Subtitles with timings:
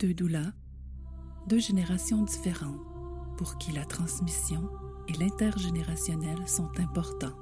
[0.00, 0.52] Deux doulas,
[1.46, 2.80] deux générations différentes
[3.36, 4.68] pour qui la transmission
[5.08, 7.36] et l'intergénérationnel sont importants.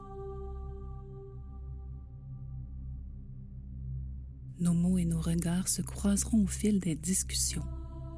[4.61, 7.65] Nos mots et nos regards se croiseront au fil des discussions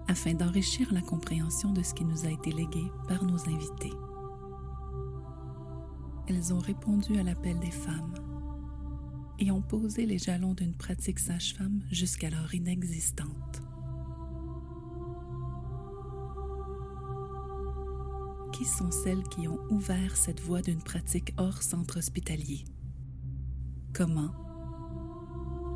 [0.08, 3.92] afin d'enrichir la compréhension de ce qui nous a été légué par nos invités.
[6.26, 8.14] Elles ont répondu à l'appel des femmes
[9.38, 13.63] et ont posé les jalons d'une pratique sage-femme jusqu'alors inexistante.
[18.64, 22.64] Sont celles qui ont ouvert cette voie d'une pratique hors centre hospitalier?
[23.92, 24.32] Comment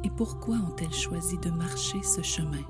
[0.02, 2.64] et pourquoi ont-elles choisi de marcher ce chemin?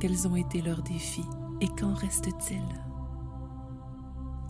[0.00, 1.26] Quels ont été leurs défis
[1.60, 2.62] et qu'en reste-t-il?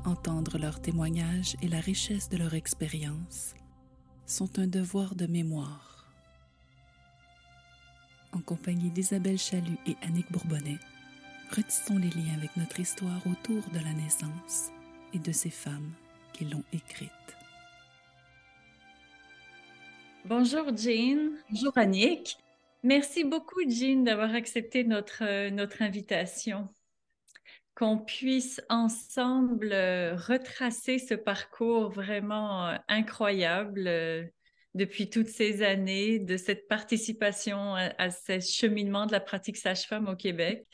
[0.04, 3.54] Entendre leurs témoignages et la richesse de leur expérience
[4.26, 6.06] sont un devoir de mémoire.
[8.32, 10.78] En compagnie d'Isabelle Chalut et Annick Bourbonnais,
[11.50, 14.70] retissons les liens avec notre histoire autour de la naissance
[15.14, 15.92] et de ces femmes
[16.32, 17.10] qui l'ont écrite.
[20.24, 22.36] Bonjour Jean, bonjour Annick.
[22.82, 26.68] Merci beaucoup Jean d'avoir accepté notre, euh, notre invitation.
[27.74, 34.30] Qu'on puisse ensemble euh, retracer ce parcours vraiment euh, incroyable
[34.74, 40.08] depuis toutes ces années de cette participation à, à ce cheminement de la pratique sage-femme
[40.08, 40.66] au Québec.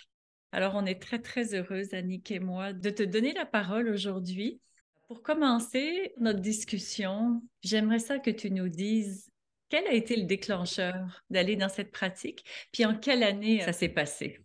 [0.55, 4.61] Alors, on est très, très heureuse, Annick et moi, de te donner la parole aujourd'hui.
[5.09, 9.29] Pour commencer notre discussion, j'aimerais ça que tu nous dises
[9.69, 13.89] quel a été le déclencheur d'aller dans cette pratique, puis en quelle année ça s'est
[13.89, 14.39] passé?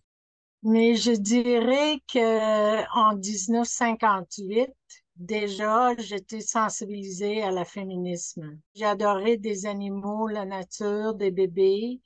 [0.63, 4.67] Mais je dirais que en 1958,
[5.15, 8.57] déjà, j'étais sensibilisée à la féminisme.
[8.73, 12.01] J'adorais des animaux, la nature, des bébés.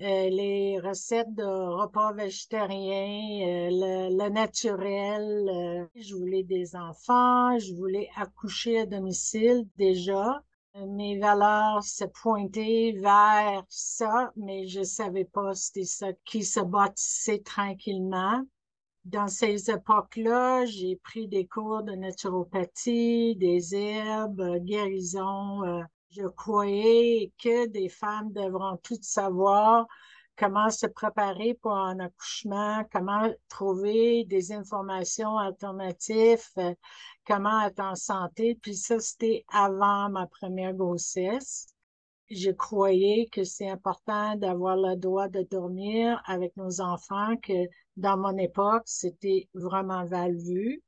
[0.00, 5.48] Euh, les recettes de repas végétariens, euh, le, naturel.
[5.48, 10.42] Euh, je voulais des enfants, je voulais accoucher à domicile déjà.
[10.88, 17.42] Mes valeurs se pointaient vers ça, mais je savais pas c'était ça qui se bâtissait
[17.42, 18.42] tranquillement.
[19.04, 27.66] Dans ces époques-là, j'ai pris des cours de naturopathie, des herbes, guérison, je croyais que
[27.66, 29.86] des femmes devront toutes savoir
[30.36, 36.74] comment se préparer pour un accouchement, comment trouver des informations alternatives, euh,
[37.26, 38.58] comment être en santé.
[38.60, 41.66] Puis ça, c'était avant ma première grossesse.
[42.30, 48.16] Je croyais que c'est important d'avoir le droit de dormir avec nos enfants, que dans
[48.16, 50.82] mon époque, c'était vraiment mal vu.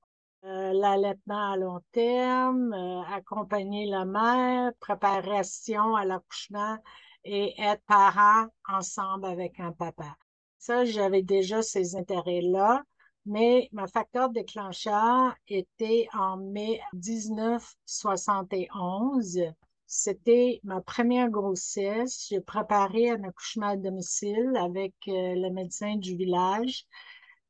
[0.47, 6.79] Euh, l'allaitement à long terme, euh, accompagner la mère, préparation à l'accouchement
[7.25, 10.17] et être parent ensemble avec un papa.
[10.57, 12.85] Ça, j'avais déjà ces intérêts-là,
[13.25, 19.41] mais ma facteur déclencheur était en mai 1971.
[19.89, 22.29] C'était ma première grossesse.
[22.29, 26.87] J'ai préparé un accouchement à domicile avec euh, le médecin du village.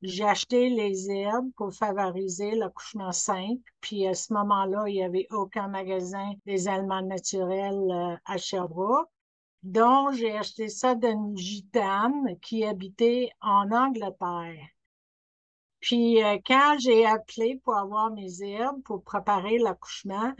[0.06, 3.60] J'ai acheté les herbes pour favoriser l'accouchement simple.
[3.80, 9.08] Puis à ce moment-là, il n'y avait aucun magasin des aliments naturels euh, à Sherbrooke.
[9.64, 14.68] Donc, j'ai acheté ça d'une gitane qui habitait en Angleterre.
[15.80, 20.32] Puis euh, quand j'ai appelé pour avoir mes herbes pour préparer l'accouchement,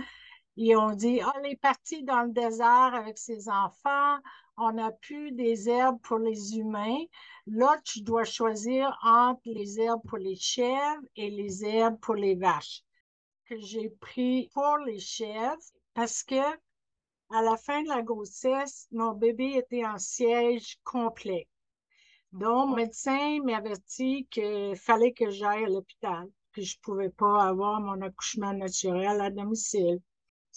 [0.56, 4.18] ils ont dit, oh, elle est partie dans le désert avec ses enfants,
[4.56, 7.04] on n'a plus des herbes pour les humains.
[7.46, 12.34] Là, tu dois choisir entre les herbes pour les chèvres et les herbes pour les
[12.34, 12.82] vaches.
[13.44, 15.60] Que j'ai pris pour les chèvres
[15.94, 16.42] parce que
[17.30, 21.48] à la fin de la grossesse, mon bébé était en siège complet.
[22.32, 27.44] Donc, mon médecin m'avertit qu'il fallait que j'aille à l'hôpital, que je ne pouvais pas
[27.44, 30.00] avoir mon accouchement naturel à domicile.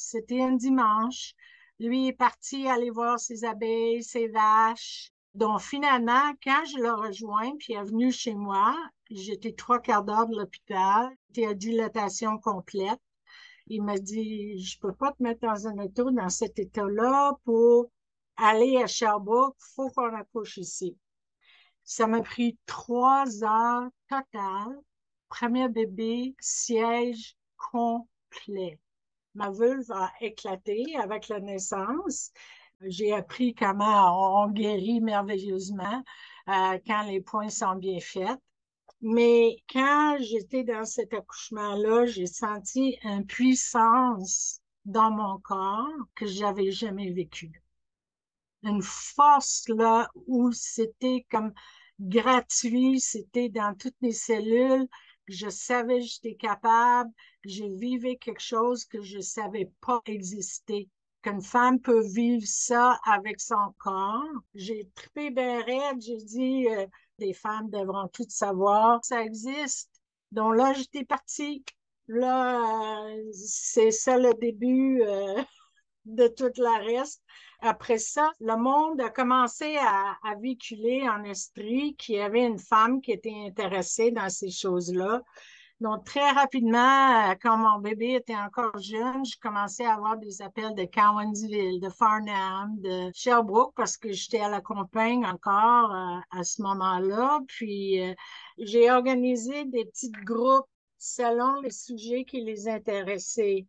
[0.01, 1.33] C'était un dimanche.
[1.77, 5.12] Lui est parti aller voir ses abeilles, ses vaches.
[5.33, 8.77] Donc, finalement, quand je l'ai rejoint, puis il est venu chez moi,
[9.12, 13.01] j'étais trois quarts d'heure de l'hôpital, j'étais à dilatation complète.
[13.68, 17.91] Il m'a dit, je peux pas te mettre dans un auto dans cet état-là pour
[18.38, 20.97] aller à Sherbrooke, faut qu'on accouche ici.
[21.83, 24.79] Ça m'a pris trois heures totales.
[25.27, 28.79] Premier bébé, siège complet
[29.35, 32.31] ma vulve a éclaté avec la naissance.
[32.81, 36.03] J'ai appris comment on, guérit merveilleusement
[36.47, 38.39] euh, quand les points sont bien faits.
[39.01, 46.71] Mais quand j'étais dans cet accouchement-là, j'ai senti une puissance dans mon corps que j'avais
[46.71, 47.61] jamais vécu.
[48.63, 51.53] une force là où c'était comme
[51.99, 54.87] gratuit, c'était dans toutes mes cellules.
[55.29, 57.11] Je savais que j'étais capable,
[57.43, 60.89] que je vivais quelque chose que je savais pas exister.
[61.21, 64.23] Qu'une femme peut vivre ça avec son corps.
[64.55, 66.85] J'ai trippé bien raide, j'ai dit, euh,
[67.17, 69.89] les femmes devront toutes savoir, ça existe.
[70.31, 71.63] Donc là, j'étais partie.
[72.07, 75.43] Là, euh, c'est ça le début euh,
[76.15, 77.23] de tout le reste.
[77.61, 83.01] Après ça, le monde a commencé à, véhiculer en esprit qu'il y avait une femme
[83.01, 85.21] qui était intéressée dans ces choses-là.
[85.81, 90.75] Donc, très rapidement, quand mon bébé était encore jeune, je commençais à avoir des appels
[90.75, 96.44] de Cowansville, de Farnham, de Sherbrooke, parce que j'étais à la campagne encore euh, à
[96.44, 97.39] ce moment-là.
[97.47, 98.13] Puis, euh,
[98.57, 100.67] j'ai organisé des petits groupes
[100.97, 103.65] selon les sujets qui les intéressaient.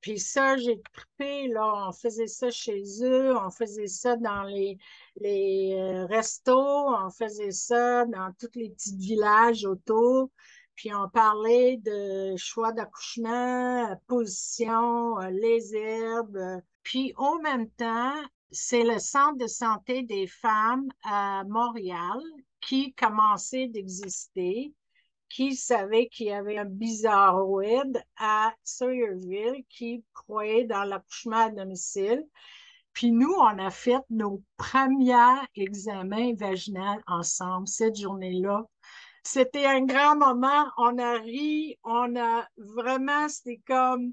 [0.00, 4.78] Puis ça, j'ai trippé, là, on faisait ça chez eux, on faisait ça dans les,
[5.16, 10.30] les euh, restos, on faisait ça dans tous les petits villages autour.
[10.76, 16.62] Puis on parlait de choix d'accouchement, position, euh, les herbes.
[16.84, 18.14] Puis en même temps,
[18.52, 22.20] c'est le centre de santé des femmes à Montréal
[22.60, 24.72] qui commençait d'exister
[25.28, 32.24] qui savait qu'il y avait un bizarroïde à Sawyerville qui croyait dans l'accouchement à domicile.
[32.92, 38.66] Puis nous, on a fait nos premiers examens vaginaux ensemble cette journée-là.
[39.22, 40.64] C'était un grand moment.
[40.78, 44.12] On a ri, on a vraiment, c'était comme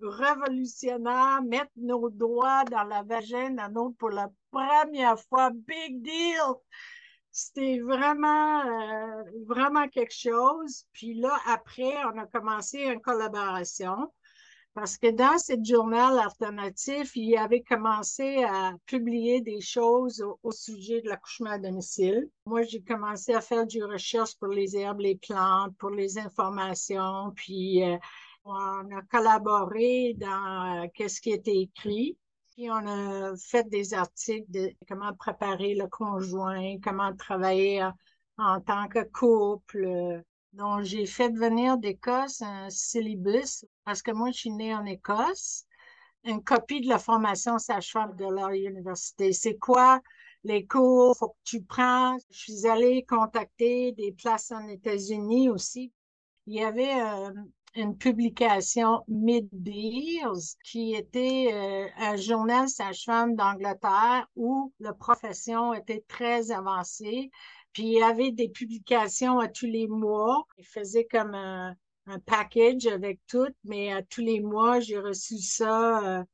[0.00, 5.50] révolutionnaire, mettre nos doigts dans la vagine à nous pour la première fois.
[5.50, 6.54] Big deal!
[7.32, 10.84] C'était vraiment, euh, vraiment quelque chose.
[10.92, 14.12] Puis là, après, on a commencé une collaboration
[14.74, 21.02] parce que dans ce journal alternatif, il avait commencé à publier des choses au, sujet
[21.02, 22.30] de l'accouchement à domicile.
[22.46, 27.32] Moi, j'ai commencé à faire du recherche pour les herbes, les plantes, pour les informations,
[27.36, 27.98] puis euh,
[28.44, 32.16] on a collaboré dans euh, qu'est-ce qui était écrit.
[32.54, 37.82] Puis on a fait des articles de comment préparer le conjoint, comment travailler
[38.36, 40.22] en, tant que couple.
[40.52, 45.64] Donc, j'ai fait venir d'Écosse un syllabus parce que moi, je suis née en Écosse.
[46.24, 49.32] Une copie de la formation sage-femme de leur université.
[49.32, 50.00] C'est quoi
[50.44, 51.16] les cours?
[51.16, 52.18] Faut que tu prends?
[52.30, 55.90] Je suis allée contacter des places en États-Unis aussi.
[56.46, 57.30] Il y avait euh,
[57.74, 66.50] une publication Mid-Beers, qui était euh, un journal sage-femme d'Angleterre où la profession était très
[66.50, 67.30] avancée.
[67.72, 70.46] Puis il y avait des publications à tous les mois.
[70.58, 71.74] Il faisait comme un,
[72.26, 76.18] package avec tout, mais à tous les mois, j'ai reçu ça.
[76.20, 76.24] Euh,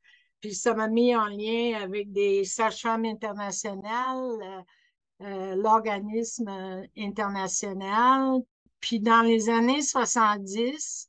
[0.41, 4.65] puis ça m'a mis en lien avec des sages-femmes internationales,
[5.21, 8.41] euh, l'organisme international.
[8.81, 11.08] Puis dans les années 70,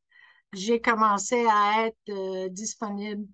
[0.54, 3.28] j'ai commencé à être euh, disponible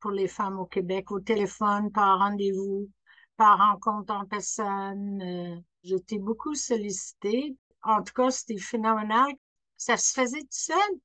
[0.00, 2.88] pour les femmes au Québec, au téléphone, par rendez-vous,
[3.36, 5.20] par rencontre en personne.
[5.22, 7.56] Euh, j'étais beaucoup sollicitée.
[7.82, 9.32] En tout cas, c'était phénoménal.
[9.76, 11.00] Ça se faisait tout seul.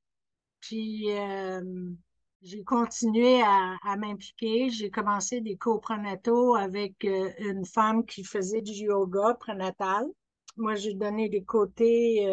[0.60, 1.62] Puis, euh,
[2.42, 4.70] j'ai continué à, à m'impliquer.
[4.70, 10.06] J'ai commencé des cours prénataux avec une femme qui faisait du yoga prénatal.
[10.58, 12.26] Moi, j'ai donné des côtés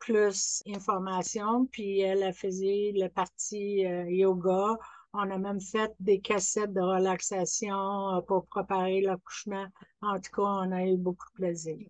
[0.00, 2.50] plus information, puis elle a fait
[2.94, 4.76] la partie euh, yoga.
[5.12, 9.66] On a même fait des cassettes de relaxation euh, pour préparer l'accouchement.
[10.00, 11.86] En tout cas, on a eu beaucoup de plaisir.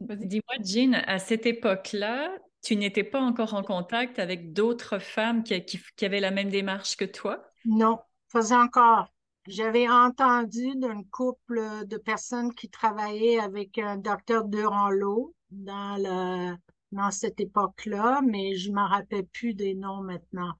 [0.00, 2.30] Dis-moi, Jean, à cette époque-là,
[2.62, 6.96] tu n'étais pas encore en contact avec d'autres femmes qui, qui, avaient la même démarche
[6.96, 7.44] que toi?
[7.64, 7.98] Non,
[8.28, 9.08] faisais encore.
[9.46, 16.56] J'avais entendu d'un couple de personnes qui travaillaient avec un docteur Durand-Lot dans le
[16.92, 20.52] dans cette époque-là, mais je ne me rappelle plus des noms maintenant.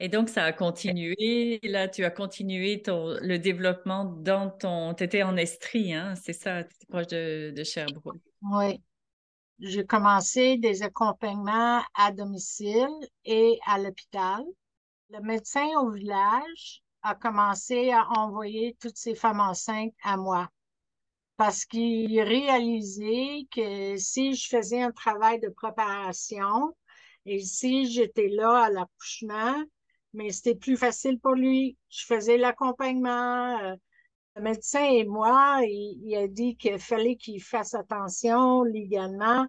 [0.00, 1.60] Et donc, ça a continué.
[1.62, 4.92] Là, tu as continué ton, le développement dans ton.
[4.94, 6.14] Tu étais en Estrie, hein?
[6.16, 8.20] c'est ça, tu étais proche de, de Sherbrooke.
[8.42, 8.82] Oui.
[9.60, 12.90] J'ai commencé des accompagnements à domicile
[13.24, 14.42] et à l'hôpital.
[15.10, 20.48] Le médecin au village a commencé à envoyer toutes ces femmes enceintes à moi
[21.36, 26.74] parce qu'il réalisait que si je faisais un travail de préparation
[27.26, 29.54] et si j'étais là à l'accouchement,
[30.12, 31.76] mais c'était plus facile pour lui.
[31.88, 33.58] Je faisais l'accompagnement.
[33.60, 33.74] Euh,
[34.36, 39.46] le médecin et moi, il, a dit qu'il fallait qu'il fasse attention légalement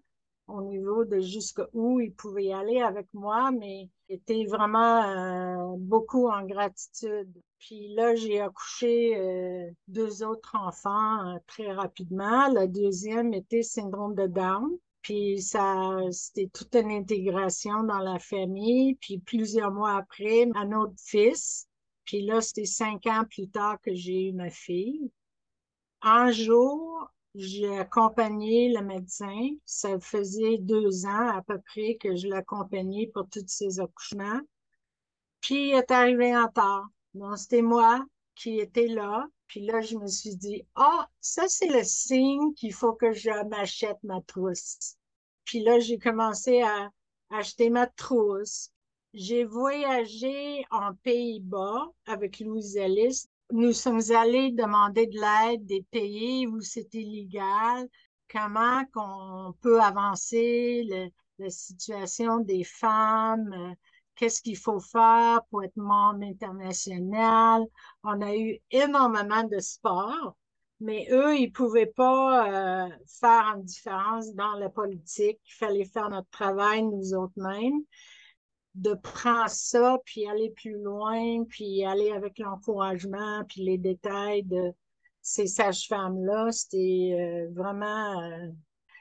[0.47, 6.27] au niveau de jusqu'où il pouvait aller avec moi, mais il était vraiment euh, beaucoup
[6.29, 7.31] en gratitude.
[7.65, 12.47] Puis là, j'ai accouché euh, deux autres enfants euh, très rapidement.
[12.49, 14.69] La deuxième était syndrome de Down.
[15.01, 18.93] Puis ça, c'était toute une intégration dans la famille.
[19.01, 21.67] Puis plusieurs mois après, un autre fils.
[22.03, 25.11] Puis là, c'était cinq ans plus tard que j'ai eu ma fille.
[26.03, 29.49] Un jour, j'ai accompagné le médecin.
[29.65, 34.41] Ça faisait deux ans à peu près que je l'accompagnais pour tous ses accouchements.
[35.41, 36.85] Puis il est arrivé en tard.
[37.15, 38.05] Donc, c'était moi
[38.35, 39.25] qui étais là.
[39.47, 43.47] Puis là, je me suis dit, ah, ça, c'est le signe qu'il faut que je
[43.47, 44.97] m'achète ma trousse.
[45.45, 46.89] Puis là, j'ai commencé à
[47.29, 48.69] acheter ma trousse.
[49.13, 53.27] J'ai voyagé en Pays-Bas avec Louise Ellis.
[53.51, 57.87] Nous sommes allés demander de l'aide des pays où c'était légal,
[58.29, 63.75] comment qu'on peut avancer la situation des femmes,
[64.15, 67.63] qu'est-ce qu'il faut faire pour être membre international.
[68.03, 70.35] On a eu énormément de sport,
[70.79, 75.39] mais eux, ils pouvaient pas euh, faire une différence dans la politique.
[75.45, 77.81] Il fallait faire notre travail nous autres mêmes
[78.75, 84.73] de prendre ça, puis aller plus loin, puis aller avec l'encouragement, puis les détails de
[85.21, 88.49] ces sages-femmes-là, c'était euh, vraiment, euh,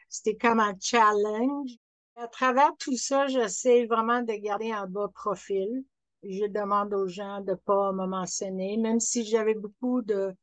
[0.09, 1.73] c'était comme un challenge.
[2.17, 5.85] À travers tout ça, j'essaie vraiment de garder un bas profil.
[6.23, 10.35] Je demande aux gens de pas me mentionner, même si j'avais beaucoup de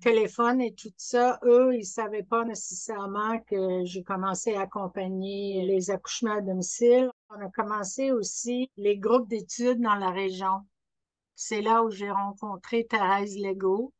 [0.00, 5.90] téléphones et tout ça, eux, ils savaient pas nécessairement que j'ai commencé à accompagner les
[5.90, 7.10] accouchements à domicile.
[7.30, 10.66] On a commencé aussi les groupes d'études dans la région.
[11.34, 13.92] C'est là où j'ai rencontré Thérèse Legault.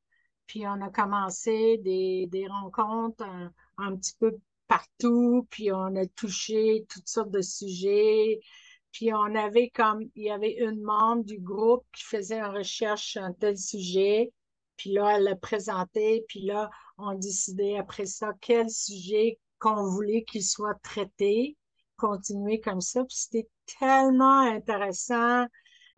[0.46, 6.06] Puis on a commencé des, des rencontres un, un petit peu partout, puis on a
[6.06, 8.40] touché toutes sortes de sujets.
[8.92, 13.12] Puis on avait comme, il y avait une membre du groupe qui faisait une recherche
[13.12, 14.32] sur un tel sujet.
[14.76, 16.24] Puis là, elle l'a présenté.
[16.28, 21.56] Puis là, on décidait après ça quel sujet qu'on voulait qu'il soit traité.
[21.96, 23.04] Continuer comme ça.
[23.04, 23.48] Puis c'était
[23.78, 25.46] tellement intéressant.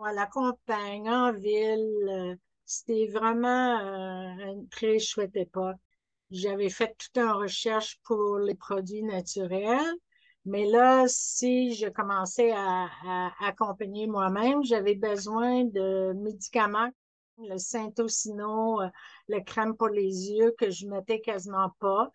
[0.02, 5.76] À la campagne, en ville, c'était vraiment euh, une très chouette époque.
[6.30, 9.94] J'avais fait toute une recherche pour les produits naturels,
[10.44, 12.88] mais là, si je commençais à,
[13.40, 16.90] accompagner moi-même, j'avais besoin de médicaments,
[17.38, 18.88] le Saint-Ocino, euh,
[19.28, 22.10] le crème pour les yeux que je mettais quasiment pas.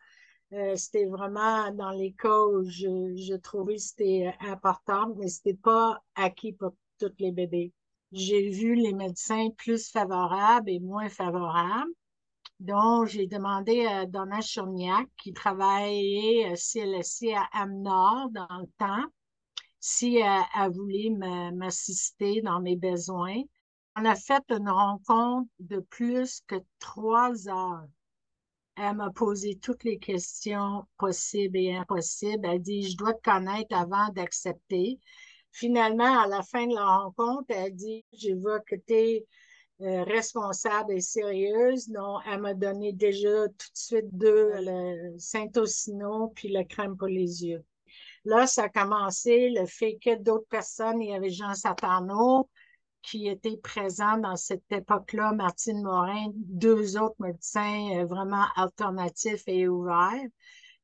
[0.53, 6.01] Euh, c'était vraiment dans les cas où je, je trouvais c'était important, mais c'était pas
[6.15, 7.74] acquis pour tous les bébés.
[8.12, 11.91] J'ai vu les médecins plus favorables et moins favorables.
[12.59, 19.05] Donc, j'ai demandé à Donna Chourniac, qui travaillait à CLSC à Amnord dans le temps,
[19.79, 21.09] si elle, voulait
[21.53, 23.41] m'assister dans mes besoins.
[23.97, 27.85] On a fait une rencontre de plus que trois heures.
[28.77, 32.45] Elle m'a posé toutes les questions possibles et impossibles.
[32.45, 35.00] Elle dit, je dois te connaître avant d'accepter.
[35.51, 39.24] Finalement, à la fin de la rencontre, elle dit, je vois que tu
[39.82, 41.89] euh, responsable et sérieuse.
[41.89, 47.08] Non, elle m'a donné déjà tout de suite deux, le Saint-Ocino puis le crème pour
[47.08, 47.63] les yeux.
[48.24, 52.50] Là, ça a commencé le fait que d'autres personnes, il y avait Jean Satarno
[53.05, 59.67] qui était présent dans cette époque-là, Martine Morin, deux autres médecins euh, vraiment alternatifs et
[59.67, 60.25] ouverts.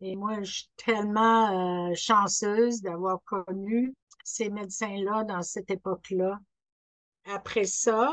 [0.02, 6.40] Et moi, je suis tellement euh, chanceuse d'avoir connu ces médecins-là dans cette époque-là.
[7.26, 8.12] Après ça,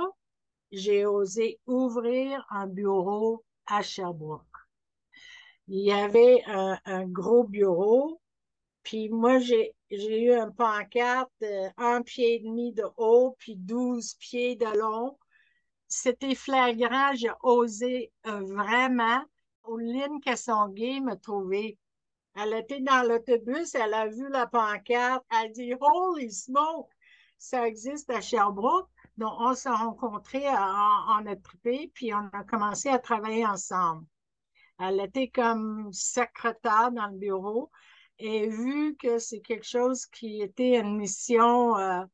[0.72, 4.44] j'ai osé ouvrir un bureau à Sherbrooke.
[5.68, 8.20] Il y avait un, gros bureau,
[8.82, 14.14] puis moi, j'ai, eu un pancarte euh, un pied et demi de haut, puis douze
[14.14, 15.18] pieds de long.
[15.88, 19.22] C'était flagrant, j'ai osé euh, vraiment.
[19.62, 21.78] Pauline Kassonguay me trouver.
[22.34, 26.90] Elle était dans l'autobus, elle a vu la pancarte, elle dit Holy smoke,
[27.37, 28.88] ça existe à Sherbrooke.
[29.18, 34.06] Donc, on s'est rencontrés en, privé, puis on a commencé à travailler ensemble.
[34.78, 37.70] Elle était comme secrétaire dans le bureau
[38.20, 42.04] et vu que c'est quelque chose qui était une mission euh,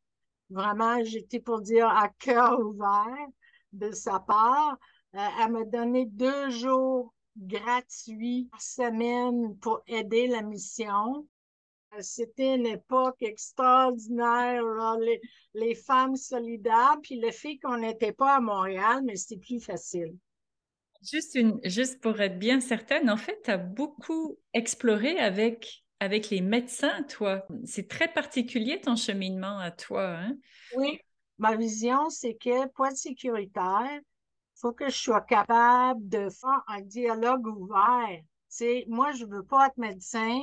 [0.49, 3.28] vraiment, j'étais pour dire à cœur ouvert
[3.73, 4.78] de sa part,
[5.14, 11.26] euh, elle m'a donné deux jours gratuits par semaine pour aider la mission.
[12.00, 14.62] C'était une époque extraordinaire,
[15.54, 20.14] les, femmes solidaires, puis le fait qu'on n'était pas à Montréal, mais c'était plus facile.
[21.02, 26.30] Juste, une, juste pour être bien certaine, en fait, tu as beaucoup exploré avec, avec
[26.30, 27.46] les médecins, toi.
[27.64, 30.16] C'est très particulier ton cheminement à toi.
[30.16, 30.36] Hein?
[30.76, 30.98] Oui,
[31.38, 36.64] ma vision, c'est que pour être sécuritaire, Il faut que je sois capable de faire
[36.68, 38.20] un dialogue ouvert.
[38.88, 40.40] moi, je veux pas être médecin,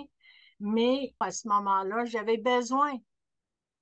[0.61, 2.93] mais à ce moment-là, j'avais besoin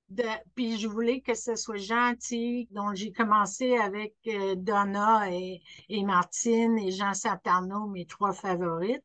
[0.09, 0.23] de,
[0.55, 2.67] puis je voulais que ce soit gentil.
[2.71, 5.61] Donc, j'ai commencé avec euh, Donna et,
[6.03, 9.03] Martine et Jean Satarno, mes trois favorites.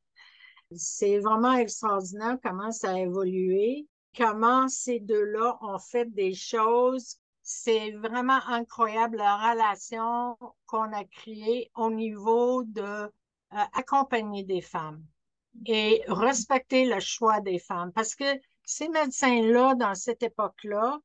[0.74, 7.18] C'est vraiment extraordinaire comment ça a évolué, comment ces deux-là ont fait des choses.
[7.42, 13.08] C'est vraiment incroyable la relation qu'on a créée au niveau de euh,
[13.50, 15.04] accompagner des femmes
[15.66, 17.92] et respecter le choix des femmes.
[17.92, 18.24] Parce que
[18.64, 20.98] ces médecins-là, dans cette époque-là,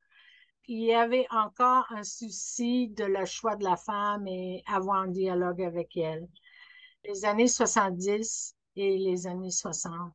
[0.68, 5.08] il y avait encore un souci de le choix de la femme et avoir un
[5.08, 6.28] dialogue avec elle.
[7.06, 10.14] Les années 70 et les années 60.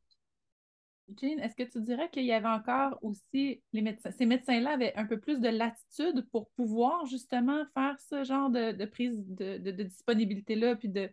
[1.21, 4.95] Jean, est-ce que tu dirais qu'il y avait encore aussi les médecins, ces médecins-là avaient
[4.97, 9.71] un peu plus de latitude pour pouvoir justement faire ce genre de, prise de, de
[9.83, 11.11] disponibilité-là, puis de,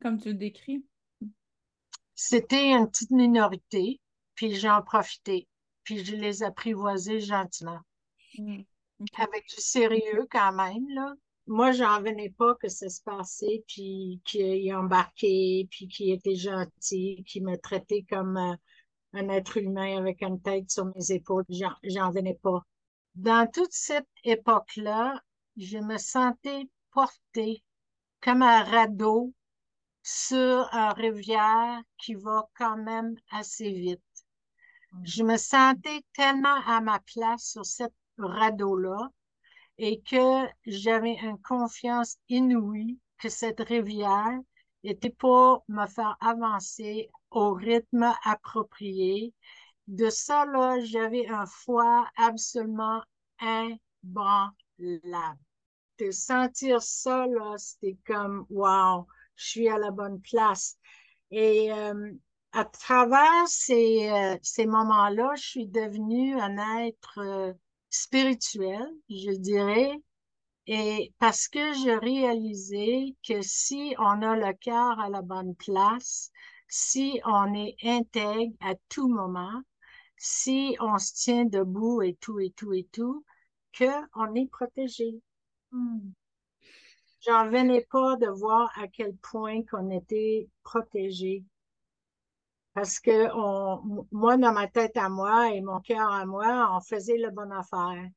[0.00, 0.84] comme tu le décris?
[2.20, 4.00] C'était une petite minorité,
[4.34, 5.46] puis j'en profitais,
[5.84, 7.78] puis je les apprivoisais gentiment.
[8.36, 8.62] Hmm,
[9.18, 11.14] Avec du sérieux quand même, là.
[11.46, 17.22] Moi, j'en venais pas que ça se passait, puis qu'il embarqué, puis qu'il était gentil,
[17.24, 18.56] qu'il me traitait comme euh,
[19.12, 21.44] un être humain avec une tête sur mes épaules.
[21.84, 22.66] J'en venais pas.
[23.14, 25.22] Dans toute cette époque-là,
[25.56, 27.62] je me sentais portée
[28.20, 29.32] comme un radeau
[30.10, 34.00] sur une rivière qui va quand même assez vite.
[34.92, 35.04] Mm.
[35.04, 39.10] Je me sentais tellement à ma place sur cette radeau-là
[39.76, 44.38] et que j'avais une confiance inouïe que cette rivière
[44.82, 49.34] était pour me faire avancer au rythme approprié.
[49.88, 53.02] De ça, là, j'avais un foi absolument
[53.40, 55.38] inbranlable.
[55.98, 59.06] De sentir ça, là, c'était comme, wow,
[59.38, 60.76] je suis à la bonne place.
[61.30, 62.12] Et euh,
[62.52, 67.52] à travers ces, euh, ces moments-là, je suis devenue un être euh,
[67.90, 69.92] spirituel, je dirais,
[70.66, 76.30] et parce que j'ai réalisé que si on a le cœur à la bonne place,
[76.68, 79.62] si on est intègre à tout moment,
[80.18, 83.24] si on se tient debout et tout et tout et tout,
[83.72, 85.22] que on est protégé.
[85.72, 86.10] Hmm.
[87.20, 91.44] J'en venais pas de voir à quel point qu'on était protégé.
[92.74, 96.80] Parce que on, moi, dans ma tête à moi et mon cœur à moi, on
[96.80, 98.08] faisait la bonne affaire.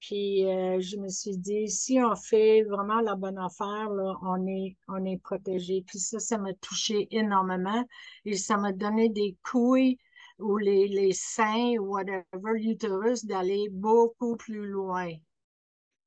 [0.00, 4.46] Puis euh, je me suis dit, si on fait vraiment la bonne affaire, là, on
[4.46, 5.82] est, on est protégé.
[5.86, 7.84] Puis ça, ça m'a touché énormément
[8.24, 9.98] et ça m'a donné des couilles
[10.38, 15.12] ou les, les seins ou whatever, l'utérus, d'aller beaucoup plus loin.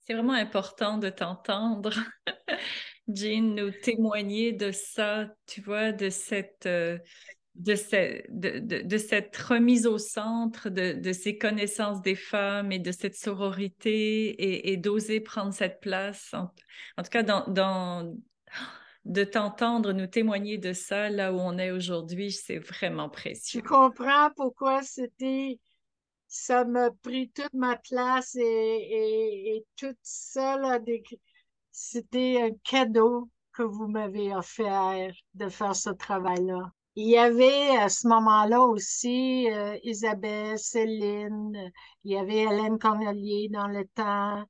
[0.05, 1.91] C'est vraiment important de t'entendre,
[3.07, 6.99] Jean, nous témoigner de ça, tu vois, de cette, euh,
[7.55, 14.69] de, de, cette remise au centre de, ces connaissances des femmes et de cette sororité
[14.71, 16.33] et, d'oser prendre cette place.
[16.33, 17.23] En, tout cas,
[19.05, 23.61] de t'entendre nous témoigner de ça là où on est aujourd'hui, c'est vraiment précieux.
[23.61, 25.59] Tu comprends pourquoi c'était
[26.27, 30.79] ça m'a pris toute ma place et, tout ça, là,
[31.71, 36.71] c'était un cadeau que vous m'avez offert de faire ce travail-là.
[36.97, 41.71] Il y avait à ce moment-là aussi euh, Isabelle, Céline,
[42.05, 44.45] il y avait Hélène Cornelier dans le temps.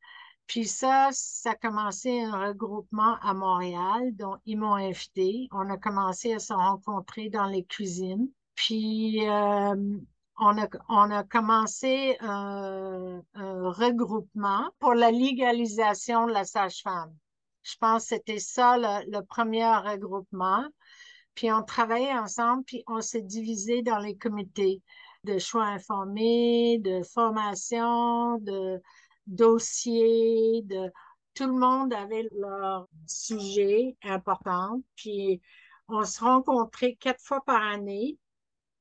[0.45, 5.47] Puis ça, ça a commencé un regroupement à Montréal, dont ils m'ont invité.
[5.51, 8.29] On a commencé à se rencontrer dans les cuisines.
[8.53, 9.97] Puis euh,
[10.37, 17.15] on a, on a commencé un, regroupement pour la légalisation de la sage-femme.
[17.63, 20.65] Je pense que c'était ça le, premier regroupement.
[21.33, 24.81] Puis on travaillait ensemble, puis on s'est divisé dans les comités
[25.23, 28.81] de choix informés, de formation, de
[29.27, 30.91] dossiers, de
[31.33, 34.81] tout le monde avait leur sujet important.
[34.95, 35.41] Puis
[35.89, 38.17] on se rencontrait quatre fois par année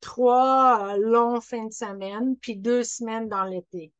[0.04, 3.90] trois longs fins de semaine, puis deux semaines dans l'été.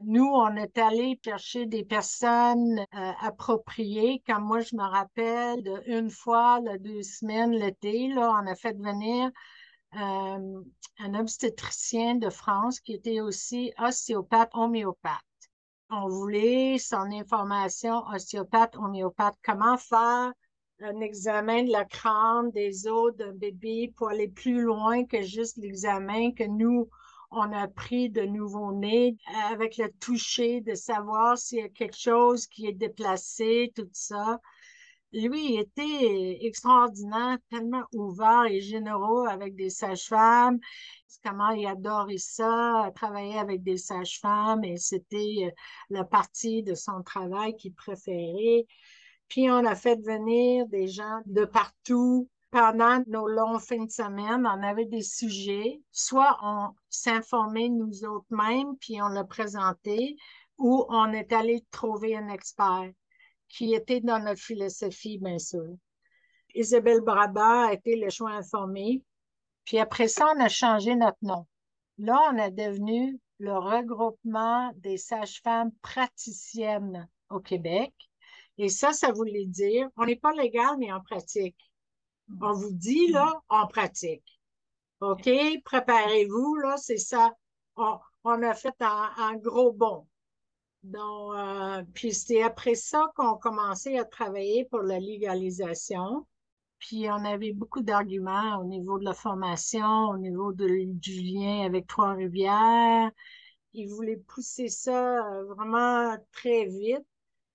[0.00, 4.22] Nous, on est allé chercher des personnes euh, appropriées.
[4.26, 9.30] Comme moi, je me rappelle d'une fois, deux semaines l'été, là, on a fait venir
[9.94, 10.62] euh,
[10.98, 15.22] un obstétricien de France qui était aussi ostéopathe homéopathe.
[15.90, 20.32] On voulait son information ostéopathe homéopathe, comment faire
[20.80, 25.56] un examen de la crâne des os d'un bébé pour aller plus loin que juste
[25.56, 26.88] l'examen que nous,
[27.30, 29.16] on a pris de nouveau-né
[29.50, 34.40] avec le toucher, de savoir s'il y a quelque chose qui est déplacé, tout ça.
[35.12, 40.58] lui, il était extraordinaire, tellement ouvert et généreux avec des sages-femmes.
[41.24, 45.50] Comment il adorait ça, travailler avec des sages-femmes, et c'était euh,
[45.90, 48.66] la partie de son travail qu'il préférait.
[49.28, 52.28] Puis on a fait venir des gens de partout.
[52.50, 55.82] Pendant nos longs fins de semaine, on avait des sujets.
[55.92, 60.16] Soit on s'informait nous autres mêmes, puis on le présentait,
[60.56, 62.90] ou on est allé trouver un expert
[63.48, 65.76] qui était dans notre philosophie, bien sûr.
[66.54, 69.02] Isabelle Braba a été le choix informé.
[69.64, 71.46] Puis après ça, on a changé notre nom.
[71.98, 77.92] Là, on est devenu le regroupement des sages-femmes praticiennes au Québec.
[78.58, 81.56] Et ça, ça voulait dire, on n'est pas légal, mais on pratique.
[82.40, 84.40] On vous dit, là, on pratique.
[85.00, 85.30] OK?
[85.64, 87.32] Préparez-vous, là, c'est ça.
[87.76, 90.06] On, a fait un gros bond.
[90.82, 96.26] Donc, euh, puis c'est après ça qu'on commençait à travailler pour la légalisation.
[96.78, 101.64] Puis on avait beaucoup d'arguments au niveau de la formation, au niveau de, du lien
[101.64, 103.10] avec Trois-Rivières.
[103.74, 107.06] Ils voulaient pousser ça euh, vraiment très vite.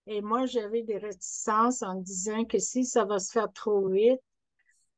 [0.08, 4.20] Et moi, j'avais des réticences en disant que si ça va se faire trop vite,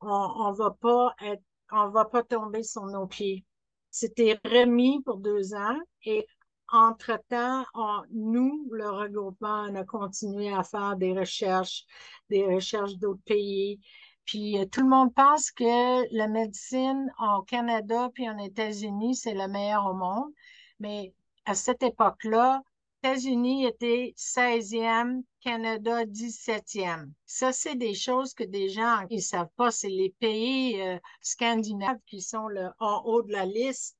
[0.01, 3.45] on, on va pas être, on va pas tomber sur nos pieds.
[3.91, 6.25] C'était remis pour deux ans et
[6.71, 7.63] entre-temps,
[8.11, 11.85] nous, le regroupement, on a continué à faire des recherches,
[12.29, 13.79] des recherches d'autres pays.
[14.25, 19.35] Puis euh, tout le monde pense que la médecine au Canada puis en États-Unis, c'est
[19.35, 20.31] la meilleure au monde.
[20.79, 21.13] Mais
[21.45, 22.61] à cette époque-là,
[23.05, 27.11] États-Unis étaient 16e, Canada 17e.
[27.27, 29.69] Ça, c'est des choses que des gens ne savent pas.
[29.69, 32.47] C'est les pays euh, scandinaves qui sont
[32.79, 33.95] en haut de la liste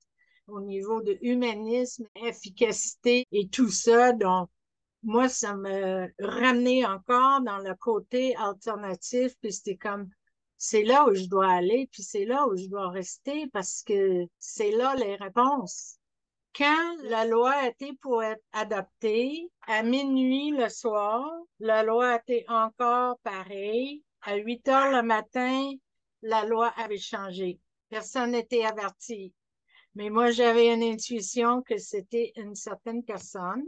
[0.48, 4.12] au niveau de humanisme, efficacité et tout ça.
[4.12, 4.50] Donc,
[5.04, 10.10] moi, ça me ramenait encore dans le côté alternatif, puis c'était comme,
[10.58, 14.26] c'est là où je dois aller, puis c'est là où je dois rester parce que
[14.40, 16.00] c'est là les réponses.
[16.58, 22.16] Quand la loi a été pour être adoptée, à minuit le soir, la loi a
[22.16, 24.04] été encore pareille.
[24.22, 25.70] À 8 heures le matin,
[26.22, 27.60] la loi avait changé.
[27.90, 29.34] Personne n'était averti.
[29.96, 33.64] Mais moi, j'avais une intuition que c'était une certaine personne,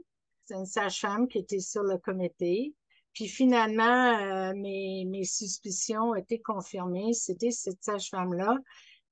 [0.45, 2.73] c'est une sage-femme qui était sur le comité.
[3.13, 7.11] Puis finalement, euh, mes, mes suspicions ont été confirmées.
[7.11, 8.57] C'était cette sage-femme-là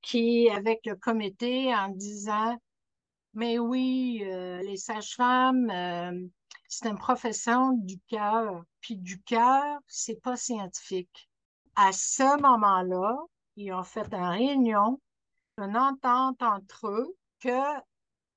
[0.02, 2.58] qui, avec le comité, en disant,
[3.36, 6.28] mais oui, euh, les sages-femmes, euh,
[6.67, 8.63] c'est une profession du cœur.
[8.82, 11.30] Puis du cœur, c'est pas scientifique.
[11.76, 13.17] À ce moment-là,
[13.58, 15.00] ils ont fait une réunion
[15.58, 17.80] une entente entre eux que,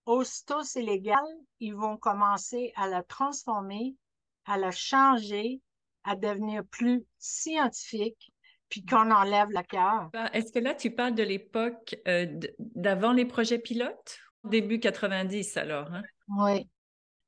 [0.06, 1.24] aussitôt c'est légal,
[1.60, 3.96] ils vont commencer à la transformer,
[4.44, 5.60] à la changer,
[6.04, 8.32] à devenir plus scientifique,
[8.68, 10.10] puis qu'on enlève la cœur.
[10.32, 12.26] Est-ce que là, tu parles de l'époque euh,
[12.58, 14.20] d'avant les projets pilotes?
[14.44, 16.02] Début 90, alors, hein?
[16.28, 16.68] Oui.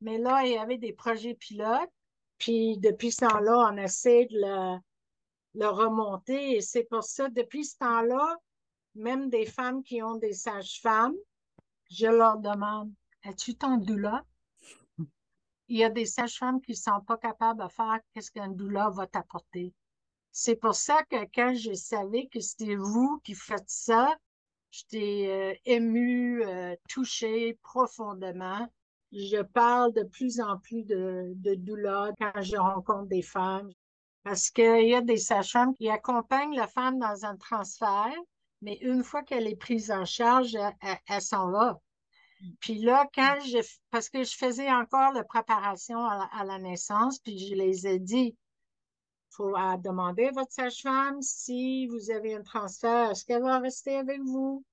[0.01, 1.90] Mais là, il y avait des projets pilotes,
[2.38, 4.79] puis depuis ce temps-là, on essaie de le,
[5.55, 8.37] le remonter, et c'est pour ça, depuis ce temps-là,
[8.94, 11.14] même des femmes qui ont des sages-femmes,
[11.90, 12.92] je leur demande
[13.23, 14.25] As-tu ton doula
[15.68, 18.88] Il y a des sages-femmes qui ne sont pas capables de faire ce qu'un doula
[18.90, 19.75] va t'apporter.
[20.33, 24.16] C'est pour ça que quand je savais que c'était vous qui faites ça,
[24.70, 28.68] j'étais euh, émue, euh, touchée profondément.
[29.12, 33.70] Je parle de plus en plus de, de doula quand je rencontre des femmes
[34.22, 38.14] parce qu'il y a des sages-femmes qui accompagnent la femme dans un transfert
[38.62, 40.56] mais une fois qu'elle est prise en charge,
[41.06, 41.80] elle, s'en va.
[42.61, 43.59] Puis là, quand je,
[43.90, 48.37] parce que je faisais encore la préparation à la, naissance, puis je les ai dit,
[49.31, 53.97] il faut demander à votre sage-femme si vous avez un transfert, est-ce qu'elle va rester
[53.97, 54.64] avec vous?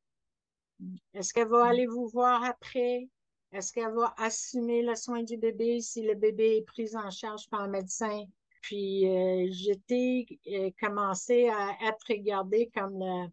[1.14, 3.08] Est-ce qu'elle va aller vous voir après?
[3.52, 7.48] Est-ce qu'elle va assumer le soin du bébé si le bébé est pris en charge
[7.50, 8.26] par un médecin?
[8.62, 13.28] Puis euh, j'étais euh, commencé à être regardée comme le,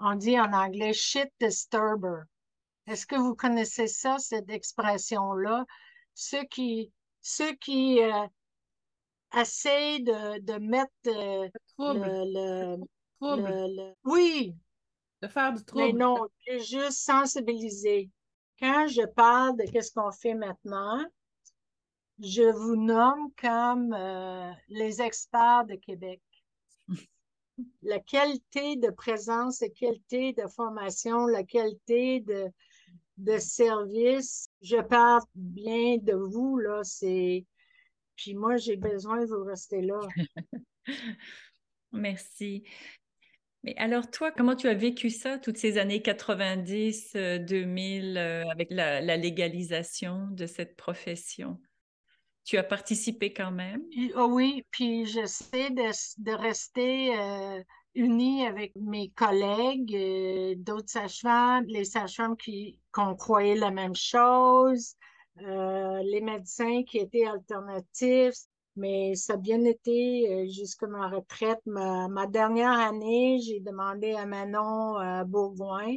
[0.00, 2.22] on dit en anglais shit disturber.
[2.86, 5.64] Est-ce que vous connaissez ça, cette expression-là?
[6.14, 8.26] Ceux qui, ceux qui euh,
[9.36, 12.76] essayent de, mettre euh, le,
[13.20, 14.54] le, Oui.
[15.22, 15.84] De faire du trouble.
[15.84, 18.10] Mais non, juste sensibiliser.
[18.58, 21.04] Quand je parle de qu'est-ce qu'on fait maintenant,
[22.18, 26.20] je vous nomme comme euh, les experts de Québec
[27.82, 32.46] la qualité de présence, la qualité de formation, la qualité de,
[33.18, 34.48] de service.
[34.62, 37.44] Je parle bien de vous, là, c'est...
[38.20, 39.98] Puis moi, j'ai besoin de vous rester là.
[41.92, 42.64] Merci.
[43.62, 48.50] Mais alors toi, comment tu as vécu ça toutes ces années 90, 2000 euh, euh,
[48.50, 51.58] avec la, légalisation de cette profession?
[52.44, 53.82] Tu as participé quand même?
[54.16, 55.90] Oh oui, puis j'essaie de,
[56.22, 57.62] de rester euh,
[57.94, 64.94] unie avec mes collègues, d'autres sages-femmes, les sages-femmes qui, qu'on croyait la même chose,
[65.40, 71.60] les médecins qui étaient alternatifs mais ça a bien été euh, jusqu'à ma retraite.
[71.66, 75.96] Ma, dernière année, j'ai demandé à Manon euh, Bourgoin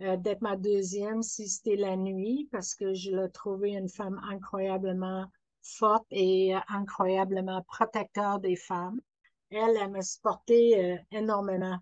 [0.00, 4.20] euh, d'être ma deuxième si c'était la nuit, parce que je l'ai trouvée une femme
[4.30, 5.26] incroyablement
[5.62, 9.00] forte et incroyablement protecteur des femmes.
[9.50, 11.78] Elle, elle m'a supporté énormément.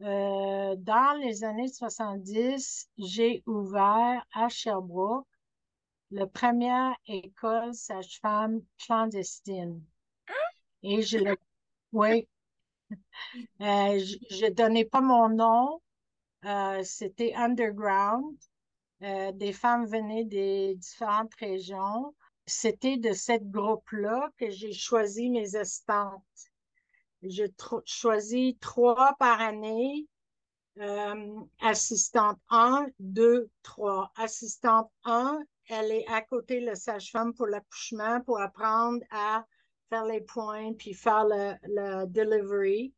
[0.00, 5.26] dans les années 70, j'ai ouvert à Sherbrooke
[6.10, 9.82] la première école sage-femme clandestine.
[10.82, 11.36] Et je le,
[11.92, 12.28] oui,
[12.90, 13.98] euh,
[14.30, 15.80] je, ne donnais pas mon nom,
[16.44, 18.36] euh, c'était underground.
[19.02, 22.14] Euh, des femmes venaient des différentes régions.
[22.46, 26.22] C'était de cette groupe-là que j'ai choisi mes assistantes.
[27.22, 27.52] J'ai
[27.84, 30.06] choisi trois par année.
[31.60, 34.12] assistante 1, 2, 3.
[34.16, 39.44] Assistante 1, elle est à côté de la sage-femme pour l'accouchement pour apprendre à
[39.88, 42.94] faire les points puis faire le, delivery,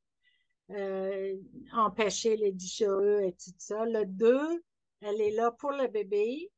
[0.71, 1.35] euh,
[1.73, 3.85] empêcher les déchirures et tout ça.
[3.85, 4.63] Le 2,
[5.01, 6.51] elle est là pour le bébé.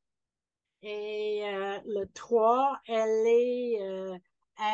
[0.83, 4.17] Et euh, le 3, elle est euh,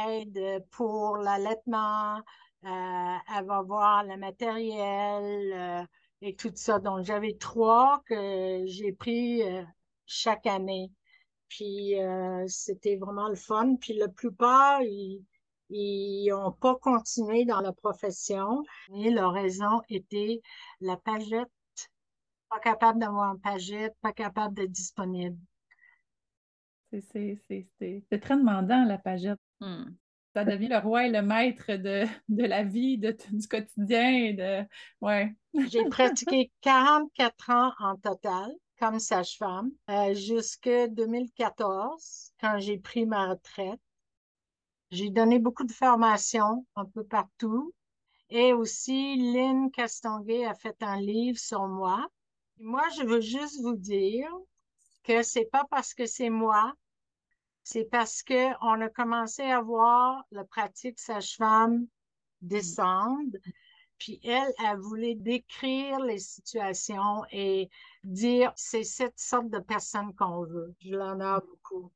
[0.09, 2.21] aide pour l'allaitement.
[2.63, 5.87] elle va voir le matériel
[6.23, 6.79] et tout ça.
[6.79, 9.43] Donc, j'avais trois que j'ai pris
[10.07, 10.91] chaque année.
[11.49, 13.77] Puis euh, c'était vraiment le fun.
[13.77, 18.63] Puis la plupart, ils n'ont pas continué dans la profession.
[18.95, 20.41] Et leur raison était
[20.81, 21.49] la pagette.
[22.49, 25.39] Pas capable d'avoir une pagette, pas capable d'être disponible.
[26.93, 29.41] C'est très demandant, la pagette.
[29.61, 29.87] Hmm.
[30.35, 34.35] Ça devient le roi et le maître de, de la vie, de, du quotidien.
[34.35, 34.67] De...
[35.01, 35.35] Ouais.
[35.69, 43.31] J'ai pratiqué 44 ans en total comme sage-femme euh, jusqu'en 2014, quand j'ai pris ma
[43.31, 43.81] retraite.
[44.91, 47.73] J'ai donné beaucoup de formations un peu partout.
[48.31, 52.07] Et aussi, Lynn Castonguay a fait un livre sur moi.
[52.59, 54.31] Moi, je veux juste vous dire
[55.05, 56.73] que c'est pas parce que c'est moi,
[57.63, 61.87] c'est parce que on a commencé à voir la pratique sage-femme
[62.41, 63.39] descendre.
[63.99, 67.69] Puis elle, elle voulait décrire les situations et
[68.05, 70.75] dire c'est cette sorte de personne qu'on veut.
[70.81, 71.93] Je ai beaucoup.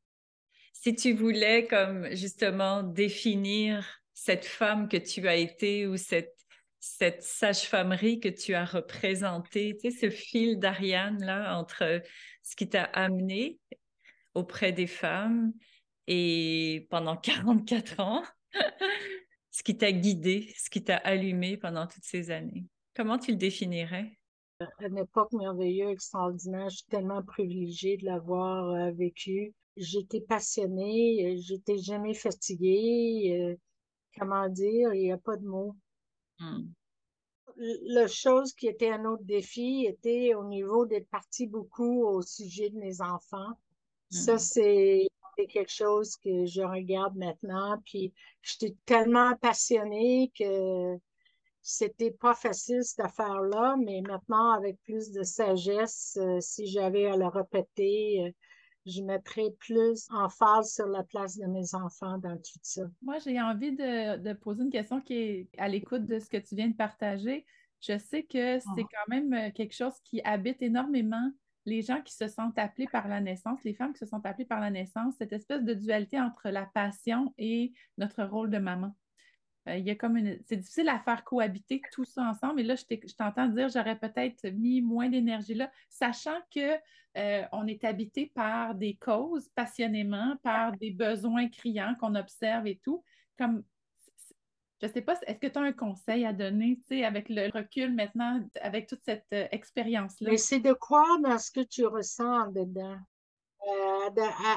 [0.72, 6.34] Si tu voulais comme justement définir cette femme que tu as été ou cette
[6.82, 12.02] cette sage-famerie que tu as représentée, tu sais, ce fil d'Ariane là entre
[12.42, 13.58] ce qui t'a amené
[14.34, 15.52] auprès des femmes
[16.06, 18.24] et pendant 44 ans,
[19.60, 22.64] ce qui t'a guidé, ce qui t'a allumé pendant toutes ces années?
[22.96, 24.10] Comment tu le définirais?
[24.80, 26.70] Une époque merveilleuse, extraordinaire.
[26.70, 29.52] Je suis tellement privilégiée de l'avoir euh, vécu.
[29.76, 33.36] J'étais passionnée, euh, j'étais jamais fatiguée.
[33.38, 33.56] Euh,
[34.18, 35.76] comment dire, il n'y a pas de mots.
[36.38, 36.70] Hmm.
[37.56, 42.70] La chose qui était un autre défi était au niveau d'être partie beaucoup au sujet
[42.70, 43.52] de mes enfants.
[44.08, 45.06] Ça, hmm.
[45.36, 47.80] C'est quelque chose que je regarde maintenant.
[47.84, 48.12] Puis
[48.42, 50.98] j'étais tellement passionnée que
[51.62, 57.16] c'était pas facile cette affaire-là, mais maintenant, avec plus de sagesse, euh, si j'avais à
[57.16, 58.30] le répéter, euh,
[58.86, 62.82] je mettrais plus en phase sur la place de mes enfants dans tout ça.
[63.02, 66.54] Moi, j'ai envie de, poser une question qui est à l'écoute de ce que tu
[66.54, 67.44] viens de partager.
[67.80, 68.76] Je sais que c'est ah.
[68.76, 71.30] quand même euh, quelque chose qui habite énormément
[71.66, 74.46] les gens qui se sentent appelés par la naissance, les femmes qui se sont appelées
[74.46, 78.94] par la naissance, cette espèce de dualité entre la passion et notre rôle de maman.
[79.68, 80.38] Euh, il y a comme une...
[80.46, 82.60] C'est difficile à faire cohabiter tout ça ensemble.
[82.60, 86.76] Et là, je t'entends dire, j'aurais peut-être mis moins d'énergie là, sachant que
[87.16, 92.80] euh, on est habité par des causes passionnément, par des besoins criants qu'on observe et
[92.82, 93.04] tout.
[93.36, 93.62] Comme
[94.80, 97.28] je ne sais pas, est-ce que tu as un conseil à donner, tu sais, avec
[97.28, 100.30] le recul maintenant, avec toute cette euh, expérience-là?
[100.30, 102.96] Mais c'est de croire dans ce que tu ressens dedans.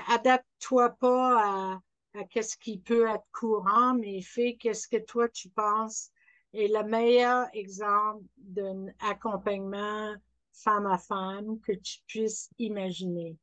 [0.09, 1.79] Adapte-toi pas à,
[2.17, 6.09] à qu'est-ce qui peut être courant, mais fais qu'est-ce que toi tu penses
[6.53, 10.15] est le meilleur exemple d'un accompagnement
[10.53, 13.37] femme à femme que tu puisses imaginer.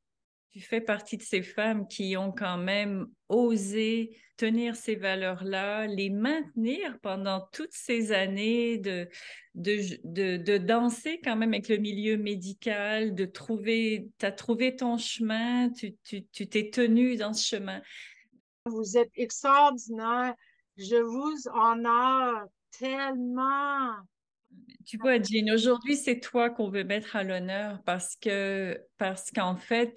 [0.52, 6.08] Tu fais partie de ces femmes qui ont quand même osé tenir ces valeurs-là, les
[6.08, 9.06] maintenir pendant toutes ces années, de,
[9.54, 14.96] de, de, danser quand même avec le milieu médical, de trouver, tu as trouvé ton
[14.96, 17.82] chemin, tu t'es tu, t'es tenu dans ce chemin.
[18.64, 20.34] Vous êtes extraordinaire.
[20.78, 22.44] Je vous honore
[22.78, 23.92] tellement.
[24.86, 29.56] Tu vois, Jean, aujourd'hui, c'est toi qu'on veut mettre à l'honneur parce que parce qu'en
[29.56, 29.96] fait,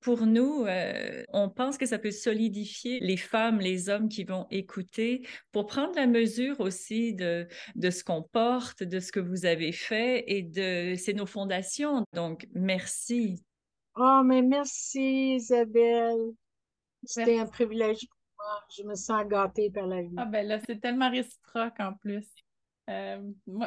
[0.00, 4.46] pour nous, euh, on pense que ça peut solidifier les femmes, les hommes qui vont
[4.50, 9.44] écouter pour prendre la mesure aussi de, de ce qu'on porte, de ce que vous
[9.44, 12.04] avez fait et de c'est nos fondations.
[12.12, 13.42] Donc, merci.
[13.96, 16.32] Oh, mais merci Isabelle.
[17.04, 18.64] C'était un privilège pour moi.
[18.76, 20.14] Je me sens gâtée par la vie.
[20.16, 22.26] Ah ben là, c'est tellement réciproque en plus.
[22.88, 23.20] Euh,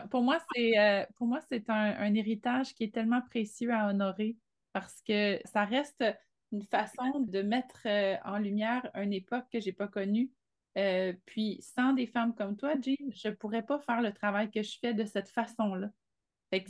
[0.10, 3.90] pour moi, c'est euh, pour moi, c'est un, un, héritage qui est tellement précieux à
[3.90, 4.36] honorer
[4.74, 6.04] parce que ça reste
[6.52, 10.32] une façon de mettre euh, en lumière une époque que je n'ai pas connue.
[10.78, 14.50] Euh, puis sans des femmes comme toi, Jean, je ne pourrais pas faire le travail
[14.52, 15.90] que je fais de cette façon-là.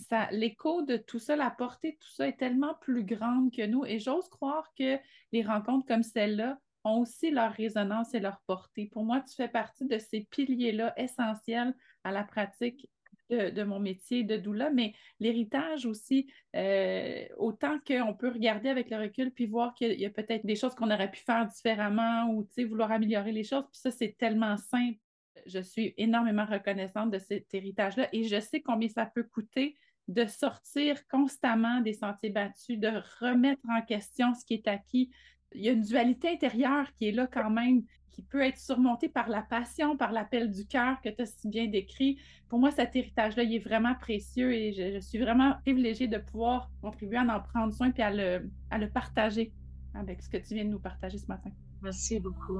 [0.09, 3.65] ça, l'écho de tout ça, la portée de tout ça est tellement plus grande que
[3.65, 3.85] nous.
[3.85, 4.97] Et j'ose croire que
[5.31, 8.87] les rencontres comme celle-là ont aussi leur résonance et leur portée.
[8.87, 12.89] Pour moi, tu fais partie de ces piliers-là essentiels à la pratique
[13.31, 18.97] de, mon métier de doula, mais l'héritage aussi, euh, autant qu'on peut regarder avec le
[18.97, 22.47] recul puis voir qu'il y a, peut-être des choses qu'on aurait pu faire différemment ou
[22.67, 23.63] vouloir améliorer les choses.
[23.71, 24.97] Puis ça, c'est tellement simple.
[25.45, 30.25] Je suis énormément reconnaissante de cet héritage-là et je sais combien ça peut coûter de
[30.25, 35.09] sortir constamment des sentiers battus, de remettre en question ce qui est acquis.
[35.53, 39.09] Il y a une dualité intérieure qui est là quand même, qui peut être surmonté
[39.09, 42.19] par la passion, par l'appel du cœur que tu as si bien décrit.
[42.49, 46.69] Pour moi, cet héritage-là, il est vraiment précieux et je, suis vraiment privilégiée de pouvoir
[46.81, 49.51] contribuer à en prendre soin et à le, à le partager
[49.93, 51.51] avec ce que tu viens de nous partager ce matin.
[51.81, 52.59] Merci beaucoup.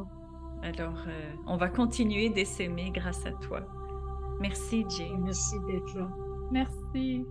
[0.64, 3.66] Alors, euh, on va continuer d'essaimer grâce à toi.
[4.40, 5.22] Merci, Jane.
[5.24, 6.10] Merci d'être là.
[6.52, 7.26] Merci.